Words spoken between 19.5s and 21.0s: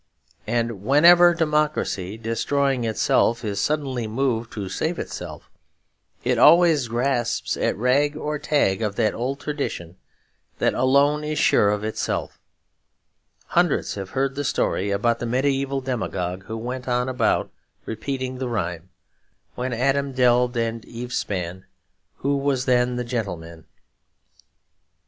When Adam delved and